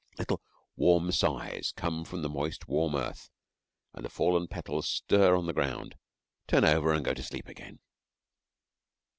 [0.17, 0.41] Little,
[0.75, 3.29] warm sighs come up from the moist, warm earth,
[3.93, 5.93] and the fallen petals stir on the ground,
[6.47, 7.77] turn over, and go to sleep again.